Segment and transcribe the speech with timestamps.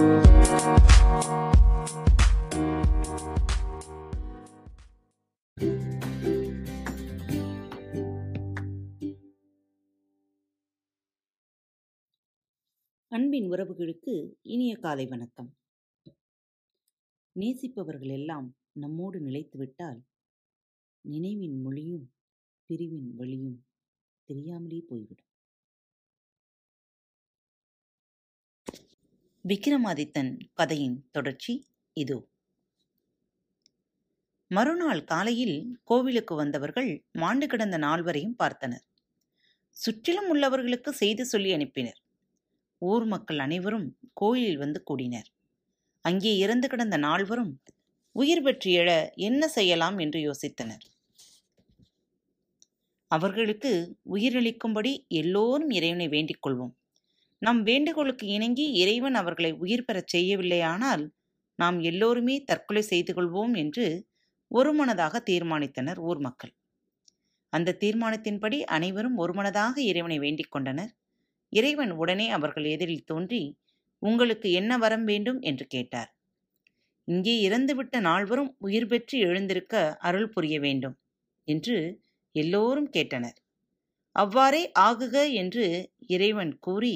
[0.00, 0.30] அன்பின்
[13.50, 15.56] உறவுகளுக்கு இனிய காலை வணக்கம்.
[17.32, 20.00] நேசிப்பவர்கள் எல்லாம் நம்மோடு நிலைத்துவிட்டால்
[21.00, 22.12] நினைவின் மொழியும்
[22.66, 23.66] பிரிவின் வழியும்
[24.24, 25.29] தெரியாமலே போய்விடும்.
[29.44, 31.52] விக்ரமாதித்தன் கதையின் தொடர்ச்சி
[31.96, 32.18] இதோ.
[34.50, 38.84] மறுநாள் காலையில் கோவிலுக்கு வந்தவர்கள் மாண்டு கிடந்த நால்வரையும் பார்த்தனர்.
[39.76, 42.00] சுற்றிலும் உள்ளவர்களுக்கு செய்தி சொல்லி அனுப்பினர்.
[42.78, 45.28] ஊர் மக்கள் அனைவரும் கோயிலில் வந்து கூடினர்.
[46.04, 47.52] அங்கே இறந்து கிடந்த நால்வரும்
[48.16, 50.84] உயிர் பெற்று எழ என்ன செய்யலாம் என்று யோசித்தனர்.
[53.10, 56.74] அவர்களுக்கு உயிரளிக்கும்படி எல்லோரும் இறைவனை வேண்டிக் கொள்வோம்.
[57.42, 61.04] நம் வேண்டுகோளுக்கு இணங்கி இறைவன் அவர்களை உயிர் பெறச் செய்யவில்லையானால்
[61.58, 63.86] நாம் எல்லோருமே தற்கொலை செய்து கொள்வோம் என்று
[64.50, 66.52] ஒருமனதாக தீர்மானித்தனர் ஊர் மக்கள்.
[67.52, 70.92] அந்த தீர்மானத்தின்படி அனைவரும் ஒருமனதாக இறைவனை வேண்டிக் கொண்டனர்.
[71.52, 73.42] இறைவன் உடனே அவர்கள் எதிரில் தோன்றி
[74.02, 75.40] உங்களுக்கு என்ன வரம் வேண்டும்?
[75.42, 76.10] என்று கேட்டார்.
[77.08, 80.96] இங்கே இறந்துவிட்ட நால்வரும் உயிர் பெற்று எழுந்திருக்க அருள் புரிய வேண்டும்
[81.48, 81.76] என்று
[82.34, 83.38] எல்லோரும் கேட்டனர்.
[84.16, 85.66] அவ்வாறே ஆகுக என்று
[86.08, 86.94] இறைவன் கூறி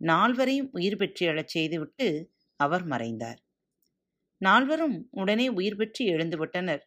[0.00, 3.40] நால்வரையும் உயிர் பெற்று எழச் செய்துவிட்டு அவர் மறைந்தார்.
[4.36, 6.80] நால்வரும் உடனே உயிர் பெற்று எழுந்துவிட்டனர்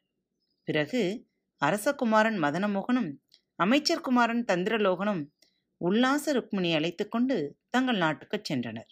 [0.63, 1.27] பிறகு
[1.65, 3.17] அரசகுமாரன் மதனமோகனும்
[3.55, 5.29] அமைச்சர் குமாரன் தந்திரலோகனும்
[5.77, 8.89] உல்லாச ருக்மிணி அழைத்து கொண்டு தங்கள் நாட்டுக்குச் சென்றனர்.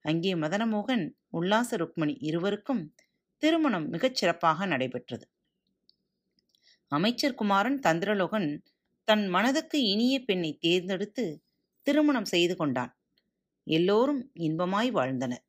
[0.00, 2.94] அங்கே மதனமோகன் உல்லாச ருக்மிணி இருவருக்கும்
[3.36, 5.28] திருமணம் மிகச் சிறப்பாக நடைபெற்றது.
[6.86, 8.62] அமைச்சர் குமாரன் தந்திரலோகன்
[9.04, 11.44] தன் மனதுக்கு இனிய பெண்ணை தேர்ந்தெடுத்து
[11.82, 12.99] திருமணம் செய்து கொண்டான்.
[13.70, 15.44] எல்லோரும் இன்பமாய் வாழ்ந்தனர்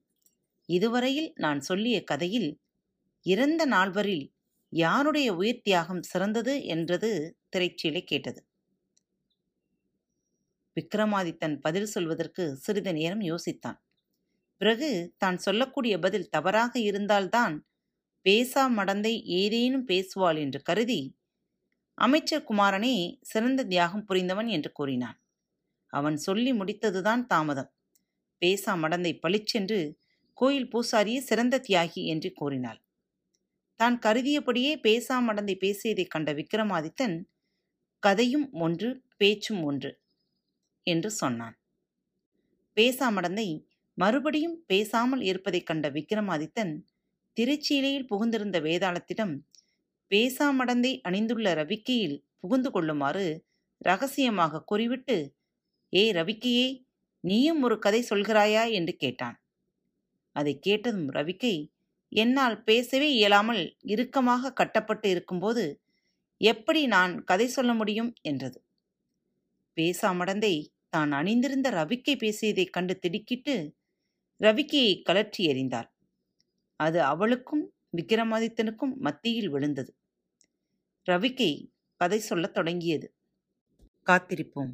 [0.69, 2.49] இதுவரையில் நான் சொல்லிய கதையில்
[3.25, 4.25] இறந்த நால்வரில்
[4.73, 6.53] யாருடைய உயிர் தியாகம் சிறந்தது?
[6.65, 7.11] என்றது
[7.53, 8.41] திரைச்சீலை கேட்டது.
[10.77, 13.77] விக்ரமாதித்தன் பதில் சொல்வதற்கு சிறிது நேரம் யோசித்தான்.
[14.61, 17.55] பிறகு தான் சொல்லக்கூடிய பதில் தவறாக இருந்தால்தான்
[18.25, 21.01] பேசா மடந்தை ஏதேனும் பேசுவாள் என்று கருதி
[21.97, 25.17] அமைச்சர் குமாரனே சிறந்த தியாகம் புரிந்தவன் என்று கூறினான்.
[25.93, 27.71] அவன் சொல்லி முடித்ததுதான் தாமதம்.
[28.41, 29.79] பேசா மடந்தை பளிச்சென்று
[30.37, 32.79] கோயில் பூசாரியே சிறந்த தியாகி என்று கூறினாள்.
[33.75, 37.15] தான் கருதியபடியே பேசா மடந்தை பேசியதைக் கண்ட விக்ரமாதித்தன்
[38.03, 39.91] கதையும் ஒன்று பேச்சும் ஒன்று
[40.87, 41.55] என்று சொன்னான்.
[42.77, 43.47] பேசா மடந்தை
[43.97, 46.73] மறுபடியும் பேசாமல் இருப்பதைக் கண்ட விக்ரமாதித்தன்
[47.37, 49.33] திருச்சீலையில் புகுந்திருந்த வேதாளத்திடம்
[50.11, 53.25] பேசாமடந்தை அணிந்துள்ள ரவிக்கையில் புகுந்து கொள்ளுமாறு
[53.81, 55.17] ரகசியமாக கூறிவிட்டு
[55.93, 56.67] ஏ ரவிக்கையே
[57.21, 58.71] நீயும் ஒரு கதை சொல்கிறாயா?
[58.71, 59.41] என்று கேட்டான்.
[60.35, 61.69] அதை கேட்டதும் ரவிக்கை
[62.09, 65.81] என்னால் பேசவே இயலாமல் இறுக்கமாக கட்டப்பட்டு இருக்கும்போது
[66.37, 68.13] எப்படி நான் கதை சொல்ல முடியும்?
[68.21, 68.65] என்றது.
[69.77, 73.75] பேசாமடந்தை தான் அணிந்திருந்த ரவிக்கை பேசியதைக் கண்டு திடுக்கிட்டு
[74.39, 75.89] ரவிக்கையை கலற்றி எறிந்தார்.
[76.75, 79.95] அது அவளுக்கும் விக்ரமாதித்தனுக்கும் மத்தியில் விழுந்தது.
[81.09, 83.15] ரவிக்கை கதை சொல்லத் தொடங்கியது.
[84.07, 84.73] காத்திருப்போம்.